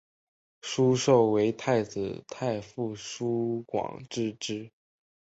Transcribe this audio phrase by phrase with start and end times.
[0.63, 4.71] 疏受为太子太傅疏广之侄。